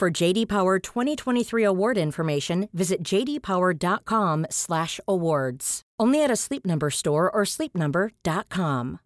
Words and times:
For 0.00 0.24
JD 0.24 0.48
Power 0.48 0.78
2023 0.78 1.64
award 1.64 1.98
information, 1.98 2.68
visit 2.72 3.02
jdpower.com/awards. 3.02 5.82
Only 6.02 6.24
at 6.24 6.30
a 6.30 6.36
Sleep 6.36 6.66
Number 6.66 6.90
store 6.90 7.30
or 7.30 7.44
sleepnumber.com. 7.44 8.98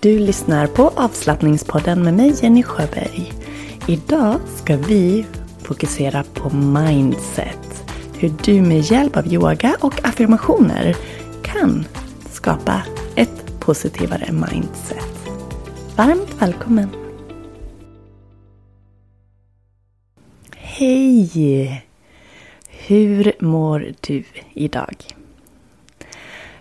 Du 0.00 0.18
lyssnar 0.18 0.66
på 0.66 0.92
avslappningspodden 0.96 2.04
med 2.04 2.14
mig 2.14 2.34
Jenny 2.42 2.62
Sjöberg. 2.62 3.32
Idag 3.88 4.40
ska 4.56 4.76
vi 4.76 5.26
fokusera 5.62 6.24
på 6.34 6.56
mindset. 6.56 7.84
Hur 8.18 8.32
du 8.44 8.62
med 8.62 8.80
hjälp 8.80 9.16
av 9.16 9.32
yoga 9.32 9.76
och 9.80 10.08
affirmationer 10.08 10.96
kan 11.42 11.84
skapa 12.30 12.82
ett 13.16 13.60
positivare 13.60 14.32
mindset. 14.32 15.28
Varmt 15.96 16.42
välkommen! 16.42 17.09
Hej! 20.80 21.86
Hur 22.68 23.32
mår 23.40 23.92
du 24.00 24.24
idag? 24.52 24.96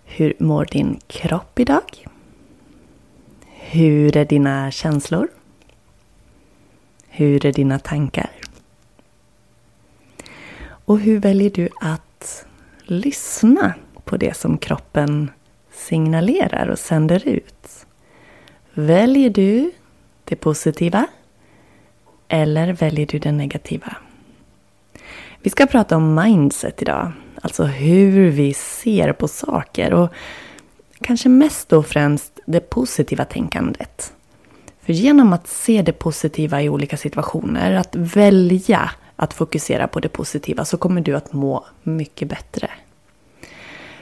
Hur 0.05 0.33
mår 0.39 0.65
din 0.65 0.99
kropp 1.07 1.59
idag? 1.59 2.07
Hur 3.45 4.17
är 4.17 4.25
dina 4.25 4.71
känslor? 4.71 5.27
Hur 7.07 7.45
är 7.45 7.53
dina 7.53 7.79
tankar? 7.79 8.31
Och 10.65 10.99
hur 10.99 11.19
väljer 11.19 11.49
du 11.49 11.69
att 11.81 12.45
lyssna 12.83 13.73
på 14.03 14.17
det 14.17 14.37
som 14.37 14.57
kroppen 14.57 15.31
signalerar 15.71 16.67
och 16.67 16.79
sänder 16.79 17.27
ut? 17.27 17.85
Väljer 18.73 19.29
du 19.29 19.71
det 20.23 20.35
positiva 20.35 21.07
eller 22.27 22.73
väljer 22.73 23.05
du 23.05 23.19
det 23.19 23.31
negativa? 23.31 23.97
Vi 25.41 25.49
ska 25.49 25.65
prata 25.65 25.95
om 25.95 26.15
mindset 26.15 26.81
idag. 26.81 27.11
Alltså 27.41 27.63
hur 27.63 28.29
vi 28.29 28.53
ser 28.53 29.13
på 29.13 29.27
saker 29.27 29.93
och 29.93 30.09
kanske 31.01 31.29
mest 31.29 31.69
då 31.69 31.83
främst 31.83 32.39
det 32.45 32.59
positiva 32.59 33.25
tänkandet. 33.25 34.13
För 34.81 34.93
genom 34.93 35.33
att 35.33 35.47
se 35.47 35.81
det 35.81 35.91
positiva 35.91 36.61
i 36.61 36.69
olika 36.69 36.97
situationer, 36.97 37.73
att 37.73 37.95
välja 37.95 38.91
att 39.15 39.33
fokusera 39.33 39.87
på 39.87 39.99
det 39.99 40.09
positiva 40.09 40.65
så 40.65 40.77
kommer 40.77 41.01
du 41.01 41.15
att 41.15 41.33
må 41.33 41.65
mycket 41.83 42.29
bättre. 42.29 42.69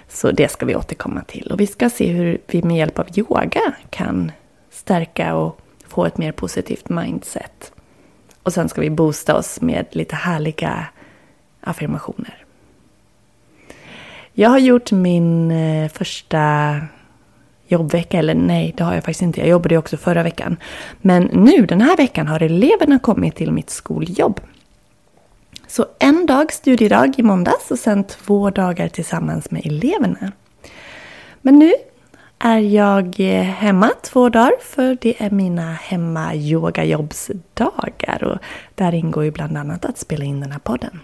Så 0.07 0.31
det 0.31 0.51
ska 0.51 0.65
vi 0.65 0.75
återkomma 0.75 1.21
till. 1.21 1.51
Och 1.51 1.59
vi 1.59 1.67
ska 1.67 1.89
se 1.89 2.07
hur 2.07 2.37
vi 2.47 2.63
med 2.63 2.77
hjälp 2.77 2.99
av 2.99 3.07
yoga 3.15 3.73
kan 3.89 4.31
stärka 4.71 5.35
och 5.35 5.59
få 5.87 6.05
ett 6.05 6.17
mer 6.17 6.31
positivt 6.31 6.89
mindset. 6.89 7.71
Och 8.43 8.53
sen 8.53 8.69
ska 8.69 8.81
vi 8.81 8.89
boosta 8.89 9.35
oss 9.35 9.61
med 9.61 9.85
lite 9.91 10.15
härliga 10.15 10.87
affirmationer. 11.69 12.45
Jag 14.33 14.49
har 14.49 14.59
gjort 14.59 14.91
min 14.91 15.51
eh, 15.51 15.89
första 15.89 16.75
jobbvecka, 17.67 18.19
eller 18.19 18.35
nej, 18.35 18.73
det 18.77 18.83
har 18.83 18.93
jag 18.93 19.03
faktiskt 19.03 19.21
inte. 19.21 19.39
Jag 19.39 19.49
jobbade 19.49 19.75
ju 19.75 19.79
också 19.79 19.97
förra 19.97 20.23
veckan. 20.23 20.57
Men 21.01 21.23
nu 21.23 21.65
den 21.65 21.81
här 21.81 21.97
veckan 21.97 22.27
har 22.27 22.43
eleverna 22.43 22.99
kommit 22.99 23.35
till 23.35 23.51
mitt 23.51 23.69
skoljobb. 23.69 24.41
Så 25.67 25.85
en 25.99 26.25
dag 26.25 26.53
studiedag 26.53 27.13
i 27.17 27.23
måndags 27.23 27.71
och 27.71 27.79
sen 27.79 28.03
två 28.03 28.49
dagar 28.49 28.87
tillsammans 28.87 29.51
med 29.51 29.65
eleverna. 29.65 30.31
Men 31.41 31.59
nu 31.59 31.73
är 32.39 32.59
jag 32.59 33.19
eh, 33.19 33.43
hemma 33.43 33.91
två 34.01 34.29
dagar 34.29 34.53
för 34.61 34.97
det 35.01 35.23
är 35.23 35.29
mina 35.29 35.73
hemma-yogajobbsdagar 35.73 38.23
och 38.23 38.37
där 38.75 38.93
ingår 38.93 39.23
ju 39.23 39.31
bland 39.31 39.57
annat 39.57 39.85
att 39.85 39.97
spela 39.97 40.25
in 40.25 40.39
den 40.39 40.51
här 40.51 40.59
podden. 40.59 40.99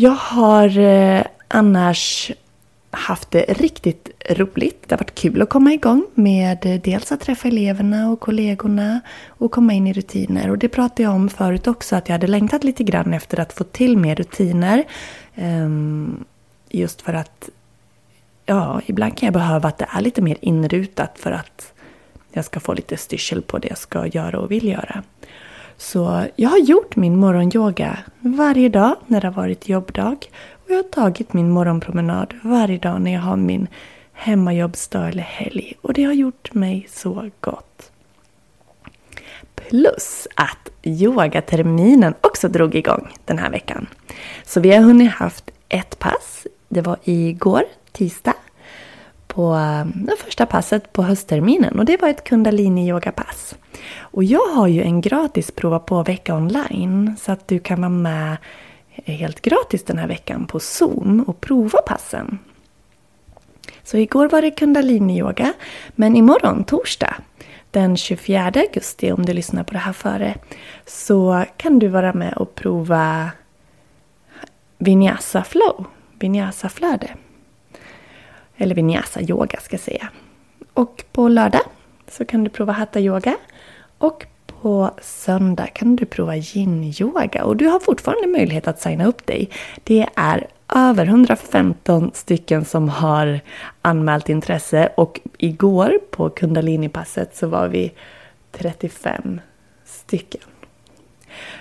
Jag 0.00 0.10
har 0.10 0.78
eh, 0.78 1.22
annars 1.48 2.30
haft 2.90 3.30
det 3.30 3.44
riktigt 3.48 4.10
roligt. 4.30 4.84
Det 4.86 4.94
har 4.94 4.98
varit 4.98 5.14
kul 5.14 5.42
att 5.42 5.48
komma 5.48 5.72
igång 5.72 6.06
med 6.14 6.66
eh, 6.66 6.80
dels 6.80 7.12
att 7.12 7.20
träffa 7.20 7.48
eleverna 7.48 8.10
och 8.10 8.20
kollegorna 8.20 9.00
och 9.28 9.50
komma 9.50 9.72
in 9.72 9.86
i 9.86 9.92
rutiner. 9.92 10.50
Och 10.50 10.58
det 10.58 10.68
pratade 10.68 11.02
jag 11.02 11.14
om 11.14 11.28
förut 11.28 11.66
också, 11.66 11.96
att 11.96 12.08
jag 12.08 12.14
hade 12.14 12.26
längtat 12.26 12.64
lite 12.64 12.84
grann 12.84 13.14
efter 13.14 13.40
att 13.40 13.52
få 13.52 13.64
till 13.64 13.98
mer 13.98 14.14
rutiner. 14.14 14.84
Ehm, 15.34 16.24
just 16.68 17.02
för 17.02 17.12
att, 17.12 17.48
ja, 18.46 18.80
ibland 18.86 19.16
kan 19.16 19.26
jag 19.26 19.34
behöva 19.34 19.68
att 19.68 19.78
det 19.78 19.86
är 19.90 20.00
lite 20.00 20.22
mer 20.22 20.36
inrutat 20.40 21.18
för 21.18 21.32
att 21.32 21.72
jag 22.32 22.44
ska 22.44 22.60
få 22.60 22.74
lite 22.74 22.96
styrsel 22.96 23.42
på 23.42 23.58
det 23.58 23.68
jag 23.68 23.78
ska 23.78 24.06
göra 24.06 24.38
och 24.38 24.50
vill 24.50 24.68
göra. 24.68 25.02
Så 25.80 26.26
jag 26.36 26.50
har 26.50 26.58
gjort 26.58 26.96
min 26.96 27.16
morgonyoga 27.16 27.98
varje 28.20 28.68
dag 28.68 28.96
när 29.06 29.20
det 29.20 29.26
har 29.26 29.34
varit 29.34 29.68
jobbdag. 29.68 30.16
Och 30.64 30.70
jag 30.70 30.76
har 30.76 30.82
tagit 30.82 31.32
min 31.32 31.50
morgonpromenad 31.50 32.34
varje 32.42 32.78
dag 32.78 33.00
när 33.00 33.12
jag 33.12 33.20
har 33.20 33.36
min 33.36 33.66
hemmajobbsdag 34.12 35.08
eller 35.08 35.22
helg. 35.22 35.74
Och 35.80 35.92
det 35.92 36.04
har 36.04 36.12
gjort 36.12 36.54
mig 36.54 36.86
så 36.90 37.30
gott. 37.40 37.92
Plus 39.54 40.26
att 40.34 40.70
yogaterminen 40.82 42.14
också 42.20 42.48
drog 42.48 42.74
igång 42.74 43.08
den 43.24 43.38
här 43.38 43.50
veckan. 43.50 43.86
Så 44.44 44.60
vi 44.60 44.72
har 44.72 44.82
hunnit 44.82 45.12
haft 45.12 45.50
ett 45.68 45.98
pass. 45.98 46.46
Det 46.68 46.80
var 46.80 46.96
igår, 47.04 47.62
tisdag 47.92 48.34
på 49.34 49.54
eh, 49.54 49.86
det 49.94 50.16
första 50.24 50.46
passet 50.46 50.92
på 50.92 51.02
höstterminen 51.02 51.78
och 51.78 51.84
det 51.84 52.00
var 52.00 52.08
ett 52.08 52.24
kundalini-yogapass. 52.24 53.54
Och 53.98 54.24
jag 54.24 54.46
har 54.46 54.68
ju 54.68 54.82
en 54.82 55.00
gratis 55.00 55.50
prova 55.50 55.78
på-vecka 55.78 56.34
online 56.34 57.16
så 57.18 57.32
att 57.32 57.48
du 57.48 57.58
kan 57.58 57.80
vara 57.80 57.88
med 57.88 58.36
helt 59.04 59.40
gratis 59.40 59.84
den 59.84 59.98
här 59.98 60.06
veckan 60.06 60.46
på 60.46 60.60
Zoom 60.60 61.24
och 61.26 61.40
prova 61.40 61.78
passen. 61.78 62.38
Så 63.82 63.96
igår 63.96 64.28
var 64.28 64.42
det 64.42 64.50
kundalini-yoga, 64.50 65.52
men 65.88 66.16
imorgon, 66.16 66.64
torsdag, 66.64 67.14
den 67.70 67.96
24 67.96 68.44
augusti, 68.44 69.12
om 69.12 69.26
du 69.26 69.32
lyssnar 69.32 69.64
på 69.64 69.72
det 69.72 69.78
här 69.78 69.92
före, 69.92 70.34
så 70.86 71.44
kan 71.56 71.78
du 71.78 71.88
vara 71.88 72.12
med 72.12 72.32
och 72.32 72.54
prova 72.54 73.30
Vinyasa 74.78 75.44
Flow, 75.44 75.84
Vinyasa 76.18 76.68
flöde. 76.68 77.10
Eller 78.60 78.74
vinyasa 78.74 79.20
yoga 79.20 79.60
ska 79.60 79.74
jag 79.74 79.80
säga. 79.80 80.08
Och 80.74 81.04
på 81.12 81.28
lördag 81.28 81.62
så 82.08 82.24
kan 82.24 82.44
du 82.44 82.50
prova 82.50 82.72
hatta 82.72 83.00
yoga. 83.00 83.36
Och 83.98 84.26
på 84.46 84.90
söndag 85.02 85.66
kan 85.66 85.96
du 85.96 86.06
prova 86.06 86.36
yin-yoga 86.36 87.44
och 87.44 87.56
du 87.56 87.66
har 87.66 87.80
fortfarande 87.80 88.26
möjlighet 88.26 88.68
att 88.68 88.80
signa 88.80 89.06
upp 89.06 89.26
dig. 89.26 89.50
Det 89.84 90.06
är 90.16 90.46
över 90.74 91.06
115 91.06 92.10
stycken 92.14 92.64
som 92.64 92.88
har 92.88 93.40
anmält 93.82 94.28
intresse 94.28 94.92
och 94.96 95.20
igår 95.38 95.98
på 96.10 96.30
Kundalini-passet 96.30 97.36
så 97.36 97.46
var 97.46 97.68
vi 97.68 97.92
35 98.52 99.40
stycken. 99.84 100.40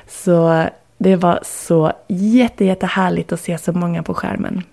Så 0.08 0.66
det 0.98 1.16
var 1.16 1.40
så 1.44 1.94
jätte, 2.08 2.66
jättehärligt 2.66 3.32
att 3.32 3.40
se 3.40 3.58
så 3.58 3.74
många 3.74 4.04
på 4.04 4.14
skärmen. 4.14 4.64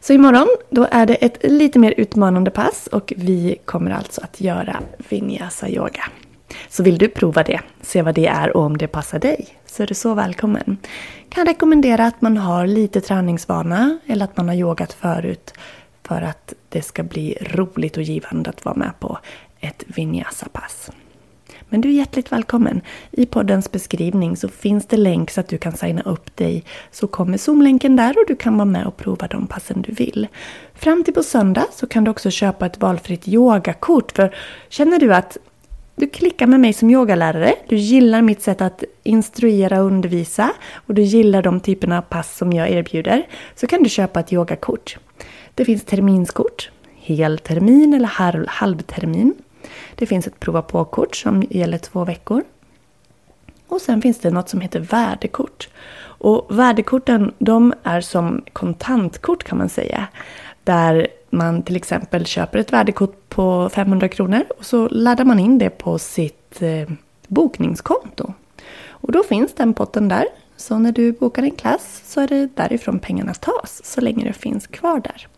Så 0.00 0.12
imorgon 0.12 0.48
då 0.70 0.86
är 0.90 1.06
det 1.06 1.14
ett 1.14 1.38
lite 1.42 1.78
mer 1.78 1.94
utmanande 1.96 2.50
pass 2.50 2.86
och 2.86 3.12
vi 3.16 3.56
kommer 3.64 3.90
alltså 3.90 4.20
att 4.20 4.40
göra 4.40 4.80
vinyasa 5.08 5.68
yoga. 5.68 6.04
Så 6.68 6.82
vill 6.82 6.98
du 6.98 7.08
prova 7.08 7.42
det, 7.42 7.60
se 7.82 8.02
vad 8.02 8.14
det 8.14 8.26
är 8.26 8.56
och 8.56 8.62
om 8.62 8.78
det 8.78 8.86
passar 8.86 9.18
dig, 9.18 9.48
så 9.66 9.82
är 9.82 9.86
du 9.86 9.94
så 9.94 10.14
välkommen. 10.14 10.78
Kan 11.28 11.46
rekommendera 11.46 12.06
att 12.06 12.22
man 12.22 12.36
har 12.36 12.66
lite 12.66 13.00
träningsvana 13.00 13.98
eller 14.06 14.24
att 14.24 14.36
man 14.36 14.48
har 14.48 14.54
yogat 14.54 14.92
förut 14.92 15.54
för 16.02 16.22
att 16.22 16.52
det 16.68 16.82
ska 16.82 17.02
bli 17.02 17.38
roligt 17.40 17.96
och 17.96 18.02
givande 18.02 18.50
att 18.50 18.64
vara 18.64 18.76
med 18.76 18.92
på 19.00 19.18
ett 19.60 19.84
vinyasa-pass. 19.86 20.90
Men 21.68 21.80
du 21.80 21.88
är 21.88 21.92
hjärtligt 21.92 22.32
välkommen. 22.32 22.80
I 23.10 23.26
poddens 23.26 23.72
beskrivning 23.72 24.36
så 24.36 24.48
finns 24.48 24.86
det 24.86 24.96
länk 24.96 25.30
så 25.30 25.40
att 25.40 25.48
du 25.48 25.58
kan 25.58 25.72
signa 25.72 26.02
upp 26.02 26.36
dig. 26.36 26.64
Så 26.90 27.06
kommer 27.06 27.38
Zoom-länken 27.38 27.96
där 27.96 28.18
och 28.18 28.24
du 28.28 28.36
kan 28.36 28.56
vara 28.56 28.64
med 28.64 28.86
och 28.86 28.96
prova 28.96 29.26
de 29.26 29.46
passen 29.46 29.82
du 29.82 29.92
vill. 29.92 30.26
Fram 30.74 31.04
till 31.04 31.14
på 31.14 31.22
söndag 31.22 31.66
så 31.72 31.86
kan 31.86 32.04
du 32.04 32.10
också 32.10 32.30
köpa 32.30 32.66
ett 32.66 32.80
valfritt 32.80 33.28
yogakort. 33.28 34.12
För 34.12 34.34
känner 34.68 34.98
du 34.98 35.14
att 35.14 35.36
du 35.96 36.08
klickar 36.08 36.46
med 36.46 36.60
mig 36.60 36.72
som 36.72 36.90
yogalärare, 36.90 37.54
du 37.68 37.76
gillar 37.76 38.22
mitt 38.22 38.42
sätt 38.42 38.60
att 38.60 38.84
instruera 39.02 39.80
och 39.80 39.86
undervisa 39.86 40.52
och 40.74 40.94
du 40.94 41.02
gillar 41.02 41.42
de 41.42 41.60
typerna 41.60 41.98
av 41.98 42.02
pass 42.02 42.36
som 42.36 42.52
jag 42.52 42.70
erbjuder 42.70 43.26
så 43.54 43.66
kan 43.66 43.82
du 43.82 43.88
köpa 43.88 44.20
ett 44.20 44.32
yogakort. 44.32 44.96
Det 45.54 45.64
finns 45.64 45.84
terminskort, 45.84 46.70
heltermin 46.94 47.94
eller 47.94 48.48
halvtermin. 48.48 49.34
Det 49.94 50.06
finns 50.06 50.26
ett 50.26 50.40
prova 50.40 50.62
på-kort 50.62 51.16
som 51.16 51.42
gäller 51.50 51.78
två 51.78 52.04
veckor. 52.04 52.42
Och 53.68 53.80
sen 53.80 54.02
finns 54.02 54.18
det 54.18 54.30
något 54.30 54.48
som 54.48 54.60
heter 54.60 54.80
värdekort. 54.80 55.68
Och 56.18 56.58
värdekorten 56.58 57.32
de 57.38 57.74
är 57.82 58.00
som 58.00 58.44
kontantkort 58.52 59.44
kan 59.44 59.58
man 59.58 59.68
säga. 59.68 60.06
Där 60.64 61.06
man 61.30 61.62
till 61.62 61.76
exempel 61.76 62.26
köper 62.26 62.58
ett 62.58 62.72
värdekort 62.72 63.28
på 63.28 63.68
500 63.68 64.08
kronor 64.08 64.44
och 64.58 64.66
så 64.66 64.88
laddar 64.88 65.24
man 65.24 65.38
in 65.38 65.58
det 65.58 65.70
på 65.70 65.98
sitt 65.98 66.62
eh, 66.62 66.90
bokningskonto. 67.26 68.32
Och 68.88 69.12
då 69.12 69.22
finns 69.22 69.54
den 69.54 69.74
potten 69.74 70.08
där. 70.08 70.26
Så 70.56 70.78
när 70.78 70.92
du 70.92 71.12
bokar 71.12 71.42
en 71.42 71.50
klass 71.50 72.02
så 72.04 72.20
är 72.20 72.28
det 72.28 72.48
därifrån 72.54 72.98
pengarna 72.98 73.34
tas 73.34 73.80
så 73.84 74.00
länge 74.00 74.24
det 74.24 74.32
finns 74.32 74.66
kvar 74.66 75.00
där. 75.00 75.28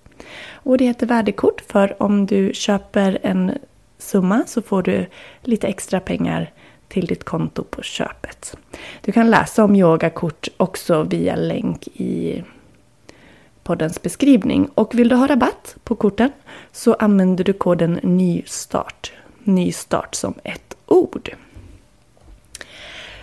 Och 0.53 0.79
det 0.79 0.85
heter 0.85 1.07
värdekort 1.07 1.61
för 1.61 2.03
om 2.03 2.27
du 2.27 2.51
köper 2.55 3.19
en 3.23 3.59
summa 3.99 4.45
så 4.47 4.63
får 4.63 4.83
du 4.83 5.07
lite 5.43 5.67
extra 5.67 6.01
pengar 6.01 6.53
till 6.89 7.07
ditt 7.07 7.25
konto 7.25 7.65
på 7.65 7.83
köpet. 7.83 8.57
Du 9.01 9.13
kan 9.13 9.31
läsa 9.31 9.65
om 9.65 9.77
yogakort 9.77 10.49
också 10.57 11.03
via 11.03 11.37
länk 11.37 11.89
i 11.89 12.45
poddens 13.63 14.03
beskrivning. 14.03 14.69
Och 14.75 14.95
vill 14.95 15.09
du 15.09 15.17
ha 15.17 15.27
rabatt 15.27 15.77
på 15.85 15.95
korten 15.95 16.31
så 16.73 16.95
använder 16.95 17.45
du 17.45 17.53
koden 17.53 18.01
NYSTART. 18.03 19.13
Nystart 19.45 20.15
som 20.15 20.35
ett 20.45 20.77
ord. 20.87 21.31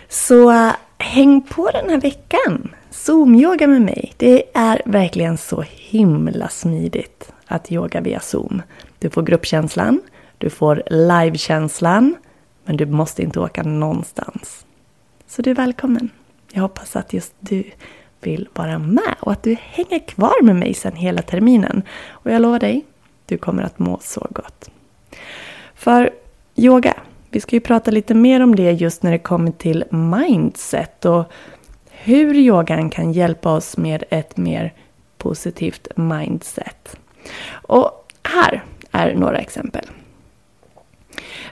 Så 0.08 0.50
eh, 0.50 0.72
häng 0.98 1.42
på 1.42 1.70
den 1.70 1.90
här 1.90 2.00
veckan! 2.00 2.74
Zoom-yoga 2.90 3.66
med 3.66 3.82
mig. 3.82 4.12
Det 4.16 4.44
är 4.54 4.82
verkligen 4.84 5.38
så 5.38 5.64
himla 5.68 6.48
smidigt 6.48 7.32
att 7.46 7.72
yoga 7.72 8.00
via 8.00 8.20
Zoom. 8.20 8.62
Du 8.98 9.10
får 9.10 9.22
gruppkänslan, 9.22 10.00
du 10.38 10.50
får 10.50 10.82
livekänslan, 10.86 12.16
men 12.64 12.76
du 12.76 12.86
måste 12.86 13.22
inte 13.22 13.40
åka 13.40 13.62
någonstans. 13.62 14.66
Så 15.26 15.42
du 15.42 15.50
är 15.50 15.54
välkommen. 15.54 16.10
Jag 16.52 16.62
hoppas 16.62 16.96
att 16.96 17.12
just 17.12 17.34
du 17.40 17.64
vill 18.20 18.48
vara 18.54 18.78
med 18.78 19.14
och 19.20 19.32
att 19.32 19.42
du 19.42 19.56
hänger 19.60 19.98
kvar 19.98 20.42
med 20.42 20.56
mig 20.56 20.74
sen 20.74 20.96
hela 20.96 21.22
terminen. 21.22 21.82
Och 22.08 22.30
jag 22.30 22.42
lovar 22.42 22.58
dig, 22.58 22.84
du 23.26 23.38
kommer 23.38 23.62
att 23.62 23.78
må 23.78 23.98
så 24.02 24.26
gott. 24.30 24.70
För 25.74 26.10
yoga, 26.56 26.94
vi 27.30 27.40
ska 27.40 27.56
ju 27.56 27.60
prata 27.60 27.90
lite 27.90 28.14
mer 28.14 28.42
om 28.42 28.56
det 28.56 28.72
just 28.72 29.02
när 29.02 29.10
det 29.10 29.18
kommer 29.18 29.50
till 29.50 29.84
mindset 29.90 31.04
och 31.04 31.24
hur 31.90 32.34
yogan 32.34 32.90
kan 32.90 33.12
hjälpa 33.12 33.52
oss 33.52 33.76
med 33.76 34.04
ett 34.10 34.36
mer 34.36 34.72
positivt 35.18 35.88
mindset. 35.96 36.96
Och 37.50 38.12
här 38.22 38.64
är 38.90 39.14
några 39.14 39.38
exempel. 39.38 39.86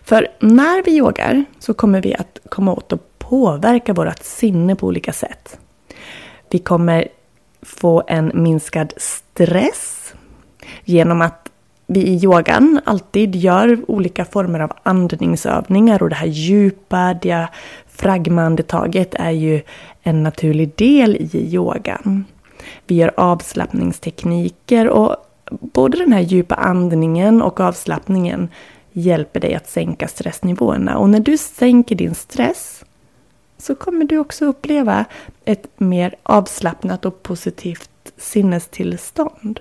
För 0.04 0.28
när 0.40 0.82
vi 0.82 0.96
yogar 0.96 1.44
så 1.58 1.74
kommer 1.74 2.02
vi 2.02 2.14
att 2.14 2.38
komma 2.48 2.72
åt 2.72 2.92
att 2.92 3.18
påverka 3.18 3.92
vårt 3.92 4.22
sinne 4.22 4.76
på 4.76 4.86
olika 4.86 5.12
sätt. 5.12 5.58
Vi 6.50 6.58
kommer 6.58 7.08
få 7.62 8.02
en 8.06 8.30
minskad 8.34 8.92
stress 8.96 10.14
genom 10.84 11.20
att 11.20 11.50
vi 11.86 12.00
i 12.00 12.24
yogan 12.24 12.80
alltid 12.84 13.36
gör 13.36 13.90
olika 13.90 14.24
former 14.24 14.60
av 14.60 14.72
andningsövningar 14.82 16.02
och 16.02 16.08
det 16.08 16.14
här 16.14 16.26
djupa 16.26 17.14
diafragmaandetaget 17.14 19.14
är 19.14 19.30
ju 19.30 19.62
en 20.02 20.22
naturlig 20.22 20.72
del 20.76 21.16
i 21.16 21.54
yogan. 21.54 22.24
Vi 22.86 22.94
gör 22.94 23.12
avslappningstekniker 23.16 24.88
och 24.88 25.16
både 25.50 25.98
den 25.98 26.12
här 26.12 26.20
djupa 26.20 26.54
andningen 26.54 27.42
och 27.42 27.60
avslappningen 27.60 28.48
hjälper 28.94 29.40
dig 29.40 29.54
att 29.54 29.68
sänka 29.68 30.08
stressnivåerna. 30.08 30.98
Och 30.98 31.08
när 31.08 31.20
du 31.20 31.38
sänker 31.38 31.94
din 31.94 32.14
stress 32.14 32.84
så 33.58 33.74
kommer 33.74 34.04
du 34.04 34.18
också 34.18 34.44
uppleva 34.44 35.04
ett 35.44 35.80
mer 35.80 36.14
avslappnat 36.22 37.04
och 37.04 37.22
positivt 37.22 37.90
sinnestillstånd. 38.16 39.60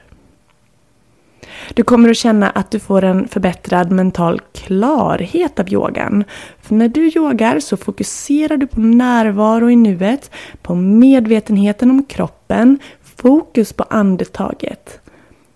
Du 1.73 1.83
kommer 1.83 2.09
att 2.09 2.17
känna 2.17 2.49
att 2.49 2.71
du 2.71 2.79
får 2.79 3.03
en 3.03 3.27
förbättrad 3.27 3.91
mental 3.91 4.41
klarhet 4.53 5.59
av 5.59 5.73
yogan. 5.73 6.23
För 6.61 6.75
när 6.75 6.87
du 6.87 7.07
yogar 7.07 7.59
så 7.59 7.77
fokuserar 7.77 8.57
du 8.57 8.67
på 8.67 8.79
närvaro 8.79 9.69
i 9.69 9.75
nuet, 9.75 10.31
på 10.61 10.75
medvetenheten 10.75 11.91
om 11.91 12.05
kroppen, 12.05 12.79
fokus 13.15 13.73
på 13.73 13.83
andetaget. 13.83 14.99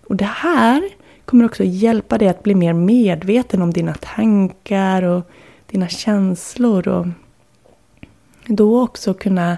Och 0.07 0.15
det 0.15 0.25
här 0.25 0.89
kommer 1.27 1.45
också 1.45 1.63
hjälpa 1.63 2.17
dig 2.17 2.27
att 2.27 2.43
bli 2.43 2.55
mer 2.55 2.73
medveten 2.73 3.61
om 3.61 3.73
dina 3.73 3.93
tankar 3.93 5.03
och 5.03 5.29
dina 5.65 5.87
känslor. 5.87 6.87
Och 6.87 7.07
då 8.45 8.83
också 8.83 9.13
kunna 9.13 9.57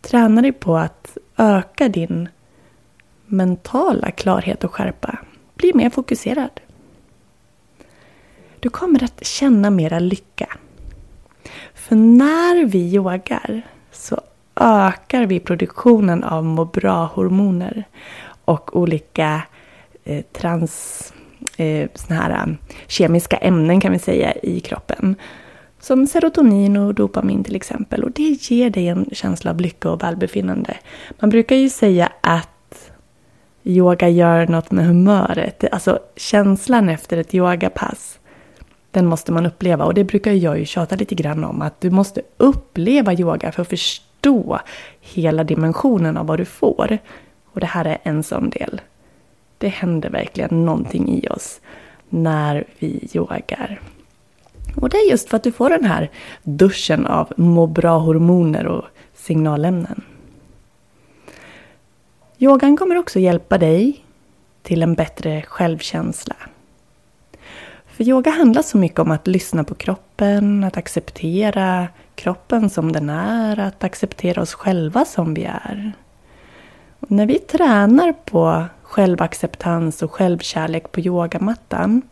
träna 0.00 0.42
dig 0.42 0.52
på 0.52 0.76
att 0.76 1.18
öka 1.36 1.88
din 1.88 2.28
mentala 3.26 4.10
klarhet 4.10 4.64
och 4.64 4.74
skärpa. 4.74 5.18
Bli 5.54 5.72
mer 5.74 5.90
fokuserad. 5.90 6.60
Du 8.60 8.68
kommer 8.68 9.04
att 9.04 9.26
känna 9.26 9.70
mera 9.70 9.98
lycka. 9.98 10.48
För 11.74 11.96
när 11.96 12.64
vi 12.64 12.94
yogar 12.94 13.62
så 13.92 14.20
ökar 14.56 15.26
vi 15.26 15.40
produktionen 15.40 16.24
av 16.24 16.44
må 16.44 16.64
bra-hormoner 16.64 17.84
och 18.44 18.76
olika 18.76 19.42
eh, 20.04 20.24
trans, 20.32 21.12
eh, 21.56 21.88
såna 21.94 22.20
här 22.20 22.42
um, 22.42 22.56
kemiska 22.86 23.36
ämnen 23.36 23.80
kan 23.80 23.92
vi 23.92 23.98
säga 23.98 24.32
i 24.32 24.60
kroppen. 24.60 25.16
Som 25.80 26.06
serotonin 26.06 26.76
och 26.76 26.94
dopamin 26.94 27.44
till 27.44 27.56
exempel. 27.56 28.04
Och 28.04 28.12
det 28.12 28.50
ger 28.50 28.70
dig 28.70 28.88
en 28.88 29.08
känsla 29.12 29.50
av 29.50 29.60
lycka 29.60 29.90
och 29.90 30.02
välbefinnande. 30.02 30.76
Man 31.18 31.30
brukar 31.30 31.56
ju 31.56 31.70
säga 31.70 32.12
att 32.20 32.92
yoga 33.64 34.08
gör 34.08 34.46
något 34.46 34.70
med 34.70 34.86
humöret. 34.86 35.64
Alltså 35.72 35.98
känslan 36.16 36.88
efter 36.88 37.16
ett 37.16 37.34
yogapass. 37.34 38.18
Den 38.90 39.06
måste 39.06 39.32
man 39.32 39.46
uppleva 39.46 39.84
och 39.84 39.94
det 39.94 40.04
brukar 40.04 40.32
jag 40.32 40.58
ju 40.58 40.64
tjata 40.64 40.96
lite 40.96 41.14
grann 41.14 41.44
om. 41.44 41.62
Att 41.62 41.80
du 41.80 41.90
måste 41.90 42.22
uppleva 42.36 43.14
yoga 43.14 43.52
för 43.52 43.62
att 43.62 43.68
förstå 43.68 44.60
hela 45.00 45.44
dimensionen 45.44 46.16
av 46.16 46.26
vad 46.26 46.38
du 46.38 46.44
får. 46.44 46.98
Och 47.52 47.60
det 47.60 47.66
här 47.66 47.84
är 47.84 47.98
en 48.02 48.22
sån 48.22 48.50
del. 48.50 48.80
Det 49.64 49.68
händer 49.68 50.10
verkligen 50.10 50.64
någonting 50.64 51.08
i 51.08 51.28
oss 51.28 51.60
när 52.08 52.64
vi 52.78 53.08
yogar. 53.14 53.80
Och 54.76 54.88
det 54.88 54.96
är 54.96 55.10
just 55.10 55.28
för 55.28 55.36
att 55.36 55.42
du 55.42 55.52
får 55.52 55.70
den 55.70 55.84
här 55.84 56.10
duschen 56.42 57.06
av 57.06 57.32
må 57.36 57.66
bra-hormoner 57.66 58.66
och 58.66 58.84
signalämnen. 59.14 60.02
Yogan 62.38 62.76
kommer 62.76 62.96
också 62.96 63.18
hjälpa 63.18 63.58
dig 63.58 64.04
till 64.62 64.82
en 64.82 64.94
bättre 64.94 65.42
självkänsla. 65.42 66.36
För 67.86 68.04
yoga 68.04 68.30
handlar 68.30 68.62
så 68.62 68.78
mycket 68.78 68.98
om 68.98 69.10
att 69.10 69.26
lyssna 69.26 69.64
på 69.64 69.74
kroppen, 69.74 70.64
att 70.64 70.76
acceptera 70.76 71.88
kroppen 72.14 72.70
som 72.70 72.92
den 72.92 73.10
är, 73.10 73.58
att 73.58 73.84
acceptera 73.84 74.42
oss 74.42 74.54
själva 74.54 75.04
som 75.04 75.34
vi 75.34 75.44
är. 75.44 75.92
Och 77.00 77.10
när 77.10 77.26
vi 77.26 77.38
tränar 77.38 78.12
på 78.12 78.64
självacceptans 78.94 80.02
och 80.02 80.12
självkärlek 80.12 80.92
på 80.92 81.00
yogamattan 81.00 82.02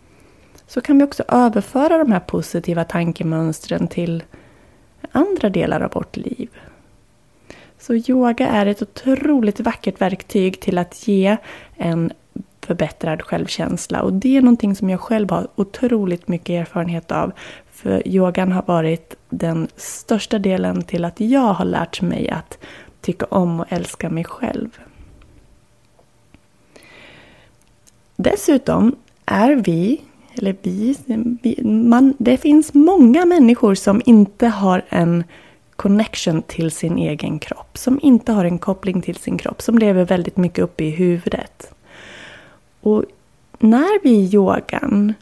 så 0.67 0.81
kan 0.81 0.99
vi 0.99 1.05
också 1.05 1.25
överföra 1.29 1.99
de 1.99 2.13
här 2.13 2.21
positiva 2.21 2.85
tankemönstren 2.85 3.89
till 3.89 4.23
andra 5.13 5.51
delar 5.51 5.81
av 5.81 5.91
vårt 5.93 6.17
liv. 6.17 6.49
Så 7.79 7.95
yoga 7.95 8.49
är 8.49 8.67
ett 8.67 8.83
otroligt 8.83 9.61
vackert 9.61 10.01
verktyg 10.01 10.61
till 10.61 10.79
att 10.79 11.09
ge 11.09 11.37
en 11.77 12.13
förbättrad 12.61 13.23
självkänsla. 13.23 14.03
Och 14.03 14.13
det 14.13 14.37
är 14.37 14.43
någonting 14.43 14.77
som 14.77 14.91
jag 14.91 15.01
själv 15.01 15.31
har 15.31 15.49
otroligt 15.55 16.29
mycket 16.29 16.51
erfarenhet 16.51 17.13
av. 17.13 17.33
För 17.71 18.09
yogan 18.09 18.53
har 18.53 18.63
varit 18.63 19.17
den 19.29 19.69
största 19.77 20.39
delen 20.39 20.83
till 20.83 21.05
att 21.05 21.21
jag 21.21 21.53
har 21.53 21.65
lärt 21.65 22.01
mig 22.01 22.31
att 22.31 22.59
tycka 23.01 23.27
om 23.27 23.61
och 23.61 23.67
älska 23.69 24.11
mig 24.11 24.25
själv. 24.25 24.79
Dessutom 28.23 28.97
är 29.27 29.55
vi, 29.55 30.01
eller 30.35 30.57
vi, 30.63 30.97
man, 31.65 32.15
det 32.19 32.37
finns 32.37 32.75
många 32.75 33.25
människor 33.25 33.75
som 33.75 34.03
inte 34.05 34.47
har 34.47 34.83
en 34.89 35.25
connection 35.77 36.43
till 36.43 36.71
sin 36.71 36.99
egen 36.99 37.39
kropp. 37.39 37.79
Som 37.79 38.01
inte 38.03 38.33
har 38.33 38.45
en 38.45 38.59
koppling 38.59 39.03
till 39.03 39.17
sin 39.17 39.39
kropp. 39.39 39.63
Som 39.63 39.79
lever 39.79 40.05
väldigt 40.05 40.37
mycket 40.37 40.65
uppe 40.65 40.85
i 40.85 40.91
huvudet. 40.91 41.75
Och 42.81 43.05
när 43.59 44.03
vi 44.03 44.11
i 44.11 44.35
yogan 44.35 45.15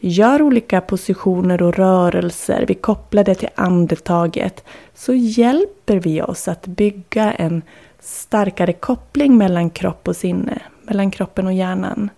gör 0.00 0.42
olika 0.42 0.80
positioner 0.80 1.62
och 1.62 1.74
rörelser, 1.74 2.64
vi 2.68 2.74
kopplar 2.74 3.24
det 3.24 3.34
till 3.34 3.48
andetaget, 3.54 4.64
så 4.94 5.14
hjälper 5.14 5.96
vi 5.96 6.22
oss 6.22 6.48
att 6.48 6.66
bygga 6.66 7.32
en 7.32 7.62
starkare 8.00 8.72
koppling 8.72 9.38
mellan 9.38 9.70
kropp 9.70 10.08
och 10.08 10.16
sinne, 10.16 10.62
mellan 10.82 11.10
kroppen 11.10 11.46
och 11.46 11.52
hjärnan. 11.52 12.10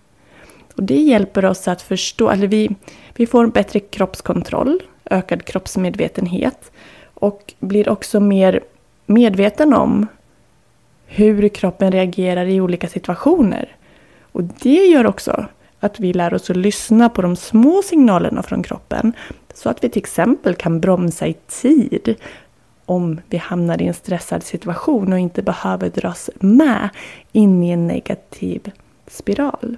Och 0.75 0.83
det 0.83 1.01
hjälper 1.01 1.45
oss 1.45 1.67
att 1.67 1.81
förstå, 1.81 2.29
eller 2.29 2.47
vi, 2.47 2.69
vi 3.15 3.27
får 3.27 3.47
bättre 3.47 3.79
kroppskontroll, 3.79 4.79
ökad 5.05 5.45
kroppsmedvetenhet 5.45 6.71
och 7.13 7.53
blir 7.59 7.89
också 7.89 8.19
mer 8.19 8.59
medveten 9.05 9.73
om 9.73 10.07
hur 11.05 11.49
kroppen 11.49 11.91
reagerar 11.91 12.45
i 12.45 12.61
olika 12.61 12.87
situationer. 12.87 13.75
Och 14.31 14.43
det 14.43 14.85
gör 14.87 15.05
också 15.05 15.45
att 15.79 15.99
vi 15.99 16.13
lär 16.13 16.33
oss 16.33 16.49
att 16.49 16.57
lyssna 16.57 17.09
på 17.09 17.21
de 17.21 17.35
små 17.35 17.81
signalerna 17.81 18.43
från 18.43 18.63
kroppen. 18.63 19.13
Så 19.53 19.69
att 19.69 19.83
vi 19.83 19.89
till 19.89 20.01
exempel 20.01 20.55
kan 20.55 20.79
bromsa 20.79 21.27
i 21.27 21.33
tid 21.33 22.15
om 22.85 23.21
vi 23.29 23.37
hamnar 23.37 23.81
i 23.81 23.87
en 23.87 23.93
stressad 23.93 24.43
situation 24.43 25.13
och 25.13 25.19
inte 25.19 25.41
behöver 25.41 25.89
dras 25.89 26.29
med 26.39 26.89
in 27.31 27.63
i 27.63 27.69
en 27.69 27.87
negativ 27.87 28.71
spiral. 29.07 29.77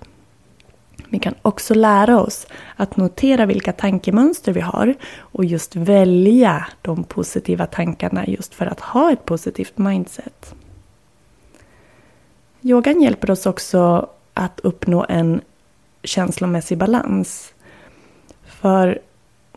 Vi 1.10 1.20
kan 1.20 1.36
också 1.42 1.74
lära 1.74 2.20
oss 2.20 2.48
att 2.76 2.98
notera 2.98 3.46
vilka 3.46 3.74
tankemönster 3.74 4.54
vi 4.54 4.62
har 4.62 4.96
och 5.18 5.46
just 5.46 5.76
välja 5.76 6.68
de 6.82 7.04
positiva 7.04 7.66
tankarna 7.66 8.28
just 8.28 8.54
för 8.54 8.66
att 8.66 8.80
ha 8.80 9.12
ett 9.12 9.26
positivt 9.26 9.78
mindset. 9.78 10.56
Yogan 12.62 13.02
hjälper 13.02 13.32
oss 13.32 13.46
också 13.46 14.10
att 14.34 14.60
uppnå 14.60 15.06
en 15.10 15.42
känslomässig 16.04 16.78
balans. 16.78 17.54
För 18.46 19.00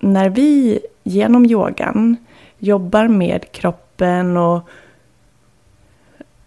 när 0.00 0.28
vi 0.28 0.80
genom 1.02 1.46
yogan 1.46 2.16
jobbar 2.58 3.08
med 3.08 3.52
kroppen 3.52 4.36
och 4.36 4.68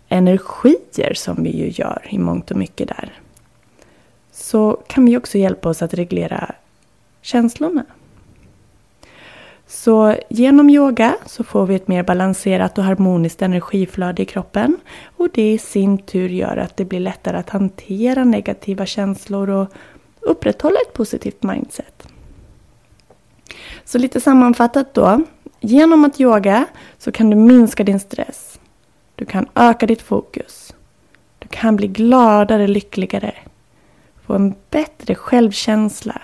energier 0.08 1.14
som 1.14 1.44
vi 1.44 1.58
ju 1.58 1.70
gör 1.70 2.08
i 2.10 2.18
mångt 2.18 2.52
och 2.52 2.58
mycket 2.58 2.88
där 2.88 3.23
så 4.34 4.82
kan 4.88 5.06
vi 5.06 5.18
också 5.18 5.38
hjälpa 5.38 5.70
oss 5.70 5.82
att 5.82 5.94
reglera 5.94 6.56
känslorna. 7.22 7.86
Så 9.68 10.16
genom 10.30 10.70
yoga 10.70 11.16
så 11.26 11.44
får 11.44 11.66
vi 11.66 11.76
ett 11.76 11.88
mer 11.88 12.04
balanserat 12.04 12.78
och 12.78 12.84
harmoniskt 12.84 13.42
energiflöde 13.42 14.22
i 14.22 14.26
kroppen. 14.26 14.80
Och 15.18 15.30
det 15.34 15.54
i 15.54 15.58
sin 15.58 15.98
tur 15.98 16.30
gör 16.30 16.58
att 16.58 16.78
det 16.78 16.86
blir 16.86 17.00
lättare 17.00 17.38
att 17.38 17.50
hantera 17.50 18.24
negativa 18.24 18.86
känslor 18.86 19.50
och 19.50 19.68
upprätthålla 20.20 20.76
ett 20.88 20.94
positivt 20.94 21.44
mindset. 21.44 22.08
Så 23.86 23.98
lite 23.98 24.22
sammanfattat 24.22 24.94
då. 24.94 25.22
Genom 25.60 26.06
att 26.06 26.22
yoga 26.22 26.66
så 26.98 27.12
kan 27.12 27.30
du 27.30 27.36
minska 27.36 27.84
din 27.84 28.00
stress. 28.00 28.60
Du 29.16 29.26
kan 29.26 29.46
öka 29.56 29.86
ditt 29.86 30.02
fokus. 30.02 30.76
Du 31.40 31.48
kan 31.48 31.76
bli 31.76 31.88
gladare, 31.88 32.68
lyckligare 32.68 33.34
få 34.26 34.34
en 34.34 34.56
bättre 34.70 35.16
självkänsla, 35.16 36.22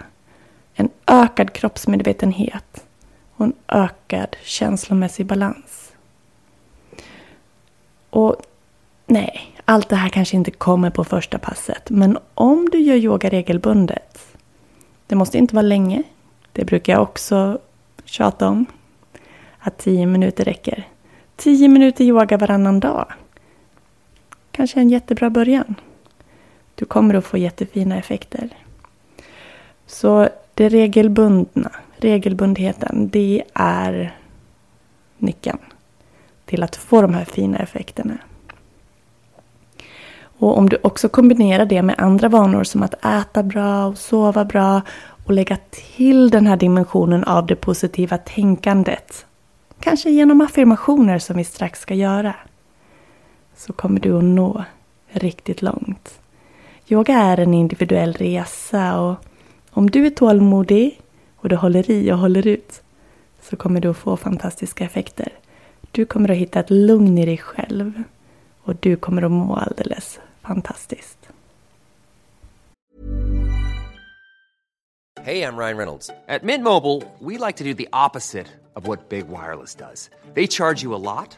en 0.73 0.89
ökad 1.07 1.53
kroppsmedvetenhet 1.53 2.85
och 3.35 3.45
en 3.45 3.53
ökad 3.67 4.35
känslomässig 4.43 5.25
balans. 5.25 5.93
Och 8.09 8.35
nej, 9.05 9.55
allt 9.65 9.89
det 9.89 9.95
här 9.95 10.09
kanske 10.09 10.35
inte 10.35 10.51
kommer 10.51 10.89
på 10.89 11.03
första 11.03 11.37
passet. 11.37 11.89
Men 11.89 12.17
om 12.33 12.69
du 12.69 12.79
gör 12.79 12.95
yoga 12.95 13.29
regelbundet, 13.29 14.35
det 15.07 15.15
måste 15.15 15.37
inte 15.37 15.55
vara 15.55 15.61
länge. 15.61 16.03
Det 16.53 16.65
brukar 16.65 16.93
jag 16.93 17.01
också 17.01 17.59
tjata 18.05 18.47
om. 18.47 18.65
Att 19.59 19.77
tio 19.77 20.05
minuter 20.05 20.45
räcker. 20.45 20.87
Tio 21.35 21.67
minuter 21.67 22.03
yoga 22.03 22.37
varannan 22.37 22.79
dag. 22.79 23.13
Kanske 24.51 24.79
en 24.79 24.89
jättebra 24.89 25.29
början. 25.29 25.75
Du 26.79 26.85
kommer 26.85 27.13
att 27.13 27.25
få 27.25 27.37
jättefina 27.37 27.97
effekter. 27.97 28.49
Så 29.85 30.29
det 30.53 30.69
regelbundna, 30.69 31.71
regelbundheten, 31.97 33.09
det 33.09 33.43
är 33.53 34.17
nyckeln 35.17 35.57
till 36.45 36.63
att 36.63 36.75
få 36.75 37.01
de 37.01 37.13
här 37.13 37.25
fina 37.25 37.57
effekterna. 37.57 38.17
Och 40.21 40.57
om 40.57 40.69
du 40.69 40.77
också 40.83 41.09
kombinerar 41.09 41.65
det 41.65 41.81
med 41.81 41.95
andra 41.97 42.29
vanor 42.29 42.63
som 42.63 42.83
att 42.83 43.05
äta 43.05 43.43
bra 43.43 43.85
och 43.85 43.97
sova 43.97 44.45
bra 44.45 44.81
och 45.25 45.33
lägga 45.33 45.57
till 45.71 46.29
den 46.29 46.47
här 46.47 46.57
dimensionen 46.57 47.23
av 47.23 47.45
det 47.45 47.55
positiva 47.55 48.17
tänkandet. 48.17 49.25
Kanske 49.79 50.09
genom 50.09 50.41
affirmationer 50.41 51.19
som 51.19 51.37
vi 51.37 51.43
strax 51.43 51.79
ska 51.79 51.93
göra. 51.93 52.35
Så 53.55 53.73
kommer 53.73 53.99
du 53.99 54.17
att 54.17 54.23
nå 54.23 54.63
riktigt 55.11 55.61
långt. 55.61 56.18
Yoga 56.91 57.13
är 57.13 57.39
en 57.39 57.53
individuell 57.53 58.13
resa 58.13 59.01
och 59.01 59.15
om 59.69 59.89
du 59.89 60.05
är 60.05 60.09
tålmodig 60.09 61.01
och 61.35 61.49
du 61.49 61.55
håller 61.55 61.91
i 61.91 62.11
och 62.11 62.17
håller 62.17 62.47
ut 62.47 62.81
så 63.41 63.55
kommer 63.55 63.81
du 63.81 63.89
att 63.89 63.97
få 63.97 64.17
fantastiska 64.17 64.83
effekter. 64.83 65.33
Du 65.91 66.05
kommer 66.05 66.31
att 66.31 66.37
hitta 66.37 66.59
ett 66.59 66.69
lugn 66.69 67.17
i 67.17 67.25
dig 67.25 67.37
själv 67.37 68.03
och 68.63 68.75
du 68.75 68.95
kommer 68.95 69.21
att 69.21 69.31
må 69.31 69.55
alldeles 69.55 70.19
fantastiskt. 70.41 71.17
Hej, 75.21 75.37
jag 75.37 75.59
Ryan 75.59 75.77
Reynolds. 75.77 76.07
På 76.07 76.45
Mint 76.45 76.63
Mobile, 76.63 77.01
we 77.19 77.47
like 77.47 77.57
to 77.57 77.63
do 77.63 77.73
the 77.73 77.87
opposite 78.07 78.47
of 78.73 78.87
what 78.87 79.09
Big 79.09 79.25
Wireless 79.27 79.75
does. 79.75 80.09
They 80.33 80.47
charge 80.47 80.83
you 80.83 80.95
a 80.95 80.97
lot. 80.97 81.37